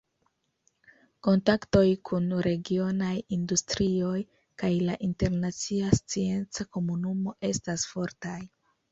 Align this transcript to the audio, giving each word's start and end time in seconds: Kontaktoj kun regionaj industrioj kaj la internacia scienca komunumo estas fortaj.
Kontaktoj 1.25 1.89
kun 2.09 2.23
regionaj 2.47 3.09
industrioj 3.37 4.15
kaj 4.63 4.69
la 4.87 4.95
internacia 5.09 5.91
scienca 5.99 6.65
komunumo 6.79 7.35
estas 7.51 7.85
fortaj. 7.91 8.39